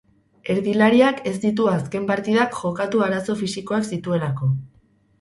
Erdilariak 0.53 1.21
ez 1.33 1.35
ditu 1.43 1.69
azken 1.75 2.09
partidak 2.13 2.59
jokatu 2.63 3.07
arazo 3.11 3.39
fisikoak 3.45 3.89
zituelako. 3.95 4.55